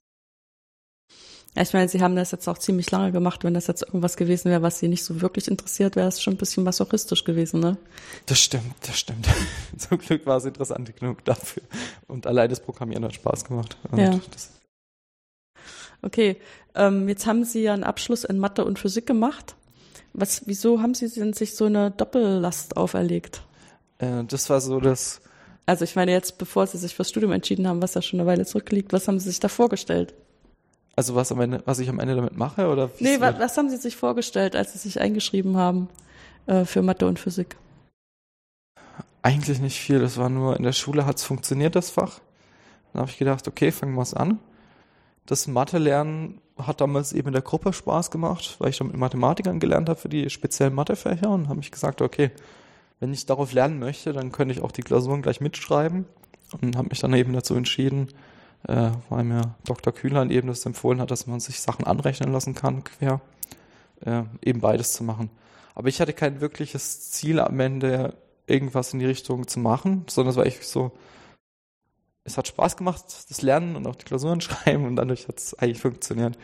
[1.57, 3.43] Ich meine, Sie haben das jetzt auch ziemlich lange gemacht.
[3.43, 6.35] Wenn das jetzt irgendwas gewesen wäre, was Sie nicht so wirklich interessiert, wäre es schon
[6.35, 7.77] ein bisschen masochistisch gewesen, ne?
[8.27, 9.27] Das stimmt, das stimmt.
[9.77, 11.65] Zum Glück war es interessant genug dafür.
[12.07, 13.77] Und allein das Programmieren hat Spaß gemacht.
[13.91, 14.21] Und ja.
[16.03, 16.37] Okay,
[16.77, 19.57] ähm, jetzt haben Sie ja einen Abschluss in Mathe und Physik gemacht.
[20.13, 23.43] Was, wieso haben Sie denn sich so eine Doppellast auferlegt?
[23.99, 25.21] Äh, das war so das.
[25.67, 28.29] Also ich meine jetzt, bevor Sie sich fürs Studium entschieden haben, was ja schon eine
[28.29, 30.15] Weile zurückliegt, was haben Sie sich da vorgestellt?
[30.97, 32.91] Also was, am Ende, was ich am Ende damit mache oder?
[32.99, 35.89] Nee, was, was haben Sie sich vorgestellt, als Sie sich eingeschrieben haben
[36.47, 37.57] äh, für Mathe und Physik?
[39.23, 40.01] Eigentlich nicht viel.
[40.01, 42.21] Das war nur in der Schule hat es funktioniert das Fach.
[42.93, 44.41] Dann habe ich gedacht, okay, fangen wir es an.
[45.27, 49.61] Das Mathe-Lernen hat damals eben in der Gruppe Spaß gemacht, weil ich dann mit Mathematikern
[49.61, 52.31] gelernt habe für die speziellen Mathefächer und habe mich gesagt, okay,
[53.01, 56.07] wenn ich darauf lernen möchte, dann könnte ich auch die Klausuren gleich mitschreiben
[56.61, 58.09] und habe mich dann eben dazu entschieden,
[58.69, 59.93] äh, weil mir Dr.
[59.93, 63.21] Kühlern eben das empfohlen hat, dass man sich Sachen anrechnen lassen kann, quer,
[64.05, 65.31] äh, eben beides zu machen.
[65.75, 68.15] Aber ich hatte kein wirkliches Ziel am Ende,
[68.47, 70.93] irgendwas in die Richtung zu machen, sondern es war echt so,
[72.31, 75.55] es hat Spaß gemacht, das Lernen und auch die Klausuren schreiben und dadurch hat es
[75.55, 76.39] eigentlich funktioniert.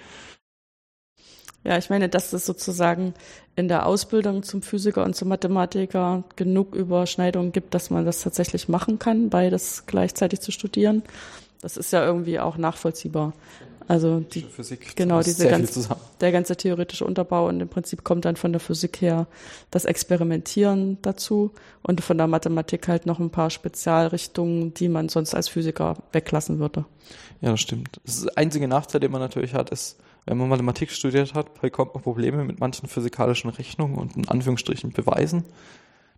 [1.64, 3.12] Ja, ich meine, dass es sozusagen
[3.56, 8.68] in der Ausbildung zum Physiker und zum Mathematiker genug Überschneidungen gibt, dass man das tatsächlich
[8.68, 11.02] machen kann, beides gleichzeitig zu studieren.
[11.62, 13.32] Das ist ja irgendwie auch nachvollziehbar.
[13.88, 15.88] Also die Physik, genau diese ganz,
[16.20, 19.28] der ganze theoretische Unterbau und im Prinzip kommt dann von der Physik her
[19.70, 25.34] das Experimentieren dazu und von der Mathematik halt noch ein paar Spezialrichtungen, die man sonst
[25.34, 26.84] als Physiker weglassen würde.
[27.40, 28.00] Ja, das stimmt.
[28.04, 32.02] Das einzige Nachteil, den man natürlich hat, ist, wenn man Mathematik studiert hat, bekommt man
[32.02, 35.44] Probleme mit manchen physikalischen Rechnungen und in Anführungsstrichen Beweisen.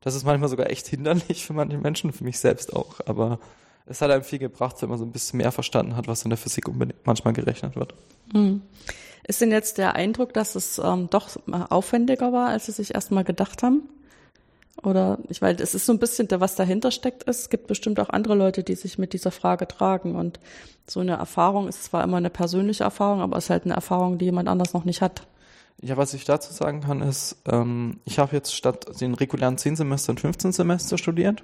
[0.01, 3.39] Das ist manchmal sogar echt hinderlich für manche Menschen, für mich selbst auch, aber
[3.89, 6.31] es hat einem viel gebracht, wenn man so ein bisschen mehr verstanden hat, was in
[6.31, 6.65] der Physik
[7.05, 7.95] manchmal gerechnet wird.
[8.33, 8.63] Hm.
[9.27, 11.29] Ist denn jetzt der Eindruck, dass es ähm, doch
[11.69, 13.83] aufwendiger war, als Sie sich erstmal gedacht haben?
[14.83, 17.41] Oder ich weiß, es ist so ein bisschen, was dahinter steckt ist.
[17.41, 20.15] Es gibt bestimmt auch andere Leute, die sich mit dieser Frage tragen.
[20.15, 20.39] Und
[20.87, 24.19] so eine Erfahrung ist zwar immer eine persönliche Erfahrung, aber es ist halt eine Erfahrung,
[24.19, 25.27] die jemand anders noch nicht hat.
[25.81, 29.77] Ja, was ich dazu sagen kann, ist, ähm, ich habe jetzt statt den regulären 10
[29.77, 31.43] Semestern 15 Semester studiert,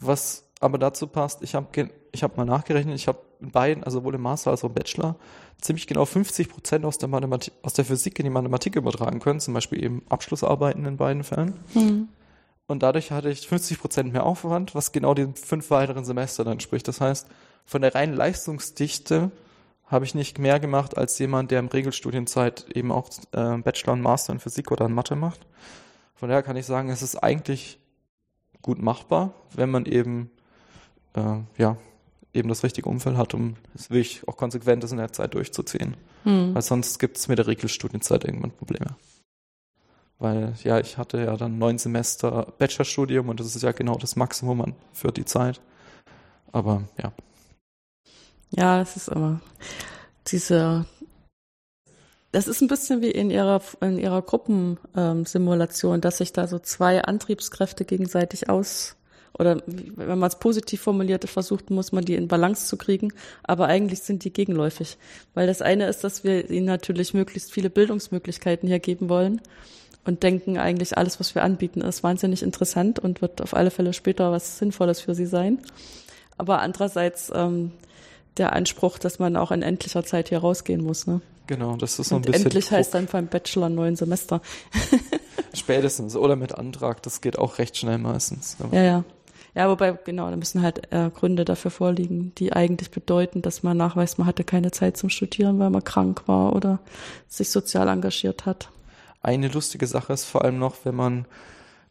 [0.00, 4.00] was aber dazu passt, ich habe ich hab mal nachgerechnet, ich habe in beiden, also
[4.00, 5.16] sowohl im Master als auch im Bachelor,
[5.60, 9.40] ziemlich genau 50 Prozent aus der Mathematik, aus der Physik in die Mathematik übertragen können,
[9.40, 11.54] zum Beispiel eben Abschlussarbeiten in beiden Fällen.
[11.74, 12.08] Mhm.
[12.66, 16.60] Und dadurch hatte ich 50 Prozent mehr Aufwand, was genau den fünf weiteren Semester dann
[16.60, 16.86] spricht.
[16.86, 17.26] Das heißt,
[17.64, 19.30] von der reinen Leistungsdichte
[19.86, 24.02] habe ich nicht mehr gemacht als jemand, der im Regelstudienzeit eben auch äh, Bachelor und
[24.02, 25.46] Master in Physik oder in Mathe macht.
[26.14, 27.78] Von daher kann ich sagen, es ist eigentlich
[28.60, 30.30] gut machbar, wenn man eben
[31.18, 31.76] äh, ja,
[32.32, 35.96] eben das richtige Umfeld hat, um es wirklich auch konsequent ist in der Zeit durchzuziehen.
[36.24, 36.54] Hm.
[36.54, 38.96] Weil sonst gibt es mit der Regelstudienzeit irgendwann Probleme.
[40.18, 44.16] Weil, ja, ich hatte ja dann neun Semester Bachelorstudium und das ist ja genau das
[44.16, 45.60] Maximum für die Zeit.
[46.50, 47.12] Aber ja.
[48.50, 49.40] Ja, es ist immer
[50.26, 50.86] diese.
[52.32, 56.58] Das ist ein bisschen wie in ihrer in ihrer Gruppensimulation, ähm, dass sich da so
[56.58, 58.97] zwei Antriebskräfte gegenseitig aus
[59.38, 63.12] oder wenn man es positiv formuliert versucht, muss man die in Balance zu kriegen.
[63.44, 64.98] Aber eigentlich sind die gegenläufig.
[65.34, 69.40] Weil das eine ist, dass wir ihnen natürlich möglichst viele Bildungsmöglichkeiten hier geben wollen
[70.04, 73.92] und denken eigentlich, alles, was wir anbieten, ist wahnsinnig interessant und wird auf alle Fälle
[73.92, 75.58] später was Sinnvolles für sie sein.
[76.36, 77.72] Aber andererseits ähm,
[78.38, 81.06] der Anspruch, dass man auch in endlicher Zeit hier rausgehen muss.
[81.06, 81.20] Ne?
[81.46, 82.44] Genau, das ist so ein und bisschen.
[82.44, 82.78] Endlich Druck.
[82.78, 84.40] heißt dann beim Bachelor neun Semester.
[85.54, 88.56] Spätestens oder mit Antrag, das geht auch recht schnell meistens.
[88.72, 89.04] Ja, ja.
[89.58, 93.76] Ja, wobei, genau, da müssen halt äh, Gründe dafür vorliegen, die eigentlich bedeuten, dass man
[93.76, 96.78] nachweist, man hatte keine Zeit zum Studieren, weil man krank war oder
[97.26, 98.70] sich sozial engagiert hat.
[99.20, 101.26] Eine lustige Sache ist vor allem noch, wenn man,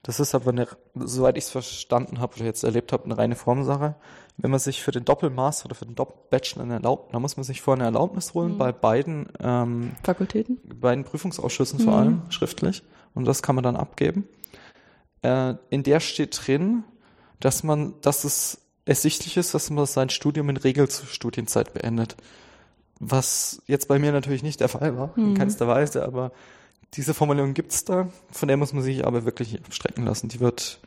[0.01, 3.35] das ist aber eine, soweit ich es verstanden habe oder jetzt erlebt habe, eine reine
[3.35, 3.95] Formsache.
[4.37, 7.59] Wenn man sich für den Doppelmaster oder für den Doppelbachelor erlaubt, da muss man sich
[7.59, 8.59] vorher eine Erlaubnis holen mhm.
[8.59, 11.83] bei beiden ähm, Fakultäten, beiden Prüfungsausschüssen mhm.
[11.83, 14.25] vor allem schriftlich und das kann man dann abgeben.
[15.21, 16.85] Äh, in der steht drin,
[17.39, 22.15] dass man, dass es ersichtlich ist, dass man sein Studium in Regelstudienzeit beendet.
[22.99, 25.29] Was jetzt bei mir natürlich nicht der Fall war, mhm.
[25.29, 26.31] in keinster Weise, aber
[26.93, 30.29] diese Formulierung gibt's da, von der muss man sich aber wirklich abstrecken lassen.
[30.29, 30.79] Die wird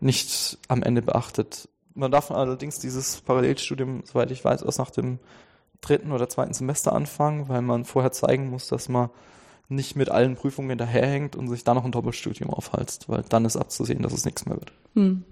[0.00, 1.68] nicht am Ende beachtet.
[1.94, 5.18] Man darf allerdings dieses Parallelstudium, soweit ich weiß, erst nach dem
[5.82, 9.10] dritten oder zweiten Semester anfangen, weil man vorher zeigen muss, dass man
[9.68, 13.56] nicht mit allen Prüfungen hinterherhängt und sich dann noch ein Doppelstudium aufhalst, weil dann ist
[13.56, 14.72] abzusehen, dass es nichts mehr wird.
[14.94, 15.24] Hm.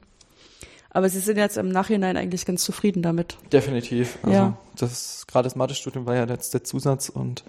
[0.91, 3.37] Aber Sie sind jetzt im Nachhinein eigentlich ganz zufrieden damit.
[3.53, 4.19] Definitiv.
[4.23, 4.57] Also ja.
[4.77, 7.45] das gerade das Mathestudium war ja jetzt der Zusatz und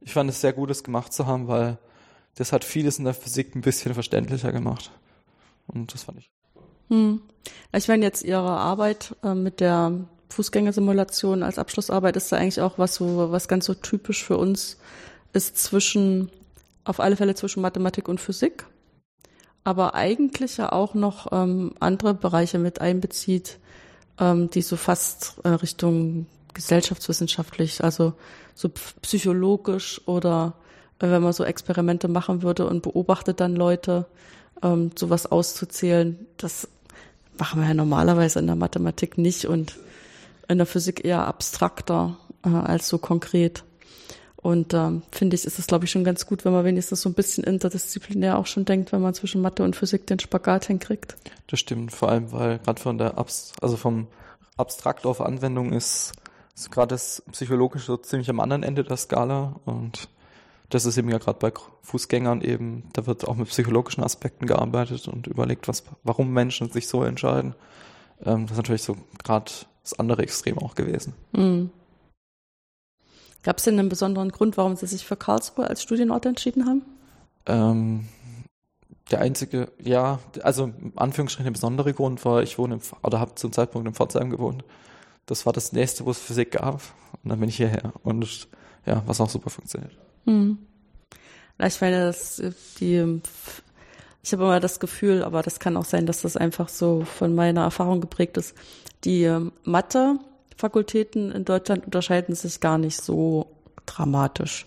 [0.00, 1.78] ich fand es sehr gut, es gemacht zu haben, weil
[2.36, 4.90] das hat vieles in der Physik ein bisschen verständlicher gemacht.
[5.66, 6.30] Und das fand ich.
[6.88, 7.20] Hm.
[7.72, 9.92] Ich meine jetzt Ihre Arbeit äh, mit der
[10.28, 14.78] Fußgängersimulation als Abschlussarbeit ist da eigentlich auch was so was ganz so typisch für uns
[15.32, 16.30] ist zwischen
[16.84, 18.66] auf alle Fälle zwischen Mathematik und Physik
[19.64, 23.58] aber eigentlich ja auch noch ähm, andere Bereiche mit einbezieht,
[24.20, 28.12] ähm, die so fast äh, Richtung gesellschaftswissenschaftlich, also
[28.54, 28.70] so
[29.02, 30.54] psychologisch oder
[30.98, 34.06] äh, wenn man so Experimente machen würde und beobachtet dann Leute,
[34.62, 36.68] ähm, sowas auszuzählen, das
[37.38, 39.76] machen wir ja normalerweise in der Mathematik nicht und
[40.46, 43.64] in der Physik eher abstrakter äh, als so konkret.
[44.44, 47.08] Und ähm, finde ich, ist es, glaube ich, schon ganz gut, wenn man wenigstens so
[47.08, 51.16] ein bisschen interdisziplinär auch schon denkt, wenn man zwischen Mathe und Physik den Spagat hinkriegt.
[51.46, 54.06] Das stimmt, vor allem, weil gerade von der Abs also vom
[54.58, 56.12] Abstrakt auf Anwendung ist,
[56.54, 60.10] ist gerade das psychologische so ziemlich am anderen Ende der Skala und
[60.68, 65.08] das ist eben ja gerade bei Fußgängern eben, da wird auch mit psychologischen Aspekten gearbeitet
[65.08, 67.54] und überlegt, was, warum Menschen sich so entscheiden.
[68.22, 69.50] Ähm, das ist natürlich so gerade
[69.82, 71.14] das andere Extrem auch gewesen.
[71.32, 71.70] Mhm.
[73.44, 76.82] Gab es denn einen besonderen Grund, warum Sie sich für Karlsruhe als Studienort entschieden haben?
[77.44, 78.08] Ähm,
[79.10, 83.52] der einzige, ja, also Anführungsstrichen der besondere Grund war, ich wohne im, oder habe zum
[83.52, 84.64] Zeitpunkt in Pforzheim gewohnt.
[85.26, 86.80] Das war das nächste, wo es Physik gab.
[87.22, 87.92] Und dann bin ich hierher.
[88.02, 88.48] Und
[88.86, 89.92] ja, was auch super funktioniert.
[90.24, 90.58] Hm.
[91.62, 92.42] Ich meine, das,
[92.80, 93.20] die,
[94.22, 97.34] ich habe immer das Gefühl, aber das kann auch sein, dass das einfach so von
[97.34, 98.56] meiner Erfahrung geprägt ist.
[99.04, 99.30] Die
[99.64, 100.18] Mathe
[100.56, 103.46] Fakultäten in Deutschland unterscheiden sich gar nicht so
[103.86, 104.66] dramatisch.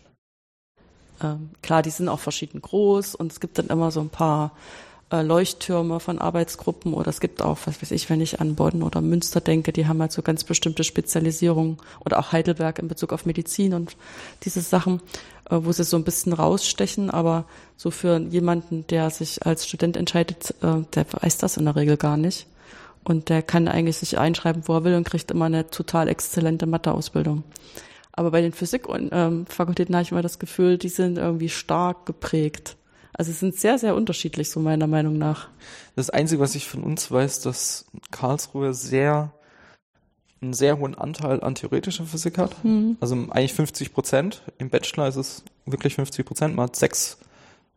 [1.24, 4.52] Ähm, klar, die sind auch verschieden groß und es gibt dann immer so ein paar
[5.12, 8.84] äh, Leuchttürme von Arbeitsgruppen oder es gibt auch, was weiß ich, wenn ich an Bonn
[8.84, 13.14] oder Münster denke, die haben halt so ganz bestimmte Spezialisierungen oder auch Heidelberg in Bezug
[13.14, 13.96] auf Medizin und
[14.44, 15.02] diese Sachen,
[15.50, 17.46] äh, wo sie so ein bisschen rausstechen, aber
[17.78, 21.98] so für jemanden, der sich als Student entscheidet, äh, der weiß das in der Regel
[21.98, 22.46] gar nicht.
[23.04, 26.66] Und der kann eigentlich sich einschreiben, wo er will und kriegt immer eine total exzellente
[26.66, 27.44] Matheausbildung.
[28.12, 32.76] Aber bei den Physik-Fakultäten ähm, habe ich immer das Gefühl, die sind irgendwie stark geprägt.
[33.14, 35.50] Also sie sind sehr, sehr unterschiedlich, so meiner Meinung nach.
[35.96, 39.32] Das Einzige, was ich von uns weiß, dass Karlsruhe sehr
[40.42, 42.64] einen sehr hohen Anteil an theoretischer Physik hat.
[42.64, 42.98] Mhm.
[43.00, 44.44] Also eigentlich 50 Prozent.
[44.58, 46.56] Im Bachelor ist es wirklich 50 Prozent.
[46.56, 47.18] Man hat sechs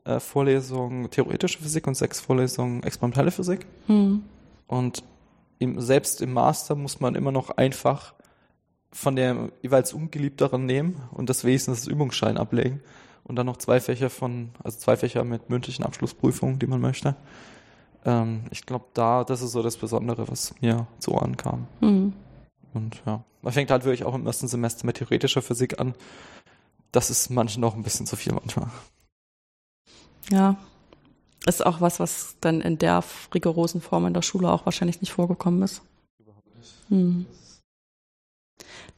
[0.05, 3.67] äh, Vorlesungen theoretische Physik und sechs Vorlesungen experimentelle Physik.
[3.89, 4.25] Mhm.
[4.67, 5.03] Und
[5.61, 8.15] im, selbst im Master muss man immer noch einfach
[8.91, 12.83] von der jeweils ungeliebteren nehmen und das wenigstens das Übungsschein ablegen
[13.25, 17.15] und dann noch zwei Fächer von, also zwei Fächer mit mündlichen Abschlussprüfungen, die man möchte.
[18.05, 21.69] Ähm, ich glaube, da, das ist so das Besondere, was mir so ankam.
[21.81, 22.15] Mhm.
[22.73, 25.95] Und ja, man fängt halt wirklich auch im ersten Semester mit theoretischer Physik an.
[26.91, 28.71] Das ist manchen noch ein bisschen zu viel manchmal.
[30.31, 30.57] Ja,
[31.47, 33.03] ist auch was, was dann in der
[33.35, 35.83] rigorosen Form in der Schule auch wahrscheinlich nicht vorgekommen ist.
[36.19, 36.73] Überhaupt nicht.
[36.89, 37.27] Hm.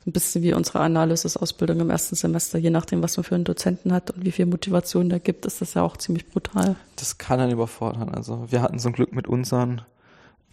[0.04, 3.92] Ein bisschen wie unsere Analysis-Ausbildung im ersten Semester, je nachdem, was man für einen Dozenten
[3.92, 6.74] hat und wie viel Motivation da gibt, ist das ja auch ziemlich brutal.
[6.96, 8.12] Das kann einen überfordern.
[8.12, 9.82] Also wir hatten zum Glück mit unseren,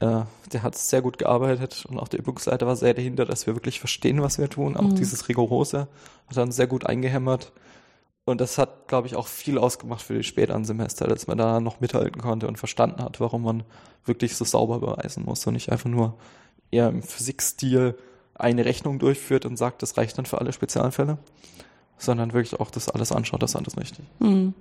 [0.02, 0.21] äh,
[0.54, 3.80] der hat sehr gut gearbeitet und auch der Übungsleiter war sehr dahinter, dass wir wirklich
[3.80, 4.78] verstehen, was wir tun.
[4.78, 4.95] Auch mhm.
[4.95, 5.88] dieses Rigorose
[6.28, 7.52] hat dann sehr gut eingehämmert.
[8.29, 11.59] Und das hat, glaube ich, auch viel ausgemacht für die späteren Semester, dass man da
[11.59, 13.63] noch mithalten konnte und verstanden hat, warum man
[14.05, 16.15] wirklich so sauber beweisen muss und nicht einfach nur
[16.69, 17.97] eher im Physikstil
[18.35, 21.17] eine Rechnung durchführt und sagt, das reicht dann für alle Spezialfälle,
[21.97, 24.05] sondern wirklich auch das alles anschaut, das ist alles richtig.
[24.19, 24.53] Mhm.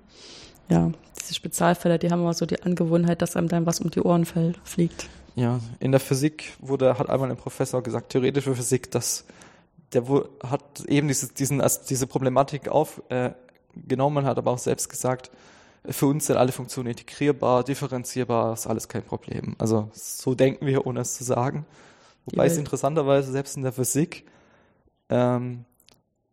[0.70, 4.00] Ja, diese Spezialfälle, die haben immer so die Angewohnheit, dass einem dann was um die
[4.00, 5.10] Ohren fliegt.
[5.36, 9.26] Ja, in der Physik wurde, hat einmal ein Professor gesagt, theoretische Physik, dass
[9.92, 10.04] der
[10.44, 13.30] hat eben diese, diesen, also diese Problematik auf, äh,
[13.86, 15.30] genommen, hat aber auch selbst gesagt,
[15.88, 19.54] für uns sind alle Funktionen integrierbar, differenzierbar, ist alles kein Problem.
[19.58, 21.64] Also so denken wir, ohne es zu sagen.
[22.26, 24.26] Wobei es interessanterweise selbst in der Physik
[25.08, 25.64] ähm,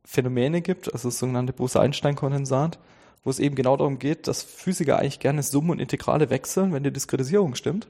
[0.04, 2.80] Phänomene gibt, also das sogenannte Bose-Einstein-Kondensat,
[3.24, 6.84] wo es eben genau darum geht, dass Physiker eigentlich gerne Summen und Integrale wechseln, wenn
[6.84, 7.88] die Diskretisierung stimmt.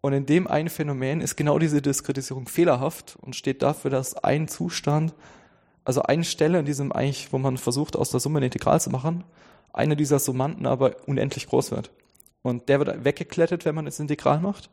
[0.00, 4.48] Und in dem einen Phänomen ist genau diese Diskretisierung fehlerhaft und steht dafür, dass ein
[4.48, 5.14] Zustand
[5.84, 8.90] also eine Stelle in diesem eigentlich, wo man versucht, aus der Summe ein Integral zu
[8.90, 9.24] machen,
[9.72, 11.90] eine dieser Summanden aber unendlich groß wird.
[12.42, 14.70] Und der wird weggeklettet, wenn man das Integral macht.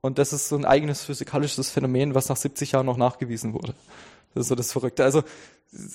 [0.00, 3.74] Und das ist so ein eigenes physikalisches Phänomen, was nach 70 Jahren noch nachgewiesen wurde.
[4.34, 5.04] Das ist so das Verrückte.
[5.04, 5.22] Also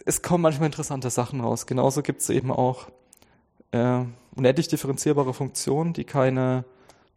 [0.06, 1.66] es kommen manchmal interessante Sachen raus.
[1.66, 2.88] Genauso gibt es eben auch
[3.72, 4.02] äh,
[4.36, 6.66] unendlich differenzierbare Funktionen, die keine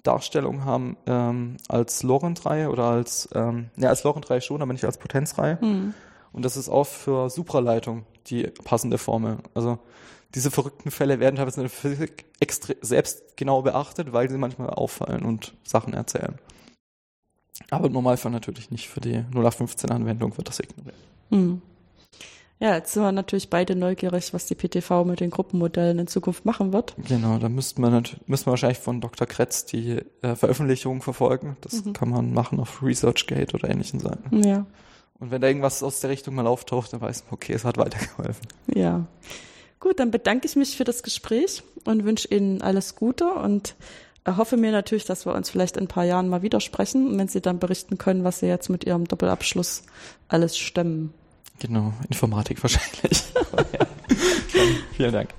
[0.02, 4.98] Darstellung haben ähm, als Lorentreihe oder als, ähm, ja, als Lorentreihe schon, aber nicht als
[4.98, 5.60] Potenzreihe.
[5.60, 5.94] Hm.
[6.32, 9.38] Und das ist auch für Supraleitung die passende Formel.
[9.54, 9.78] Also
[10.34, 12.26] diese verrückten Fälle werden teilweise in der Physik
[12.82, 16.38] selbst genau beachtet, weil sie manchmal auffallen und Sachen erzählen.
[17.70, 18.88] Aber im Normalfall natürlich nicht.
[18.88, 20.94] Für die 0815-Anwendung wird das ignoriert.
[21.30, 21.62] Hm.
[22.60, 26.44] Ja, jetzt sind wir natürlich beide neugierig, was die PTV mit den Gruppenmodellen in Zukunft
[26.44, 26.96] machen wird.
[27.06, 29.28] Genau, da müsste man, müsste man wahrscheinlich von Dr.
[29.28, 31.56] Kretz die äh, Veröffentlichungen verfolgen.
[31.60, 31.92] Das mhm.
[31.92, 34.42] kann man machen auf ResearchGate oder ähnlichen Seiten.
[34.42, 34.66] Ja.
[35.20, 37.76] Und wenn da irgendwas aus der Richtung mal auftaucht, dann weiß man, okay, es hat
[37.76, 38.46] weitergeholfen.
[38.72, 39.06] Ja.
[39.80, 43.74] Gut, dann bedanke ich mich für das Gespräch und wünsche Ihnen alles Gute und
[44.26, 47.18] hoffe mir natürlich, dass wir uns vielleicht in ein paar Jahren mal wieder sprechen und
[47.18, 49.84] wenn Sie dann berichten können, was Sie jetzt mit Ihrem Doppelabschluss
[50.28, 51.14] alles stemmen.
[51.60, 53.24] Genau, Informatik wahrscheinlich.
[53.72, 53.86] ja.
[54.96, 55.30] Vielen Dank.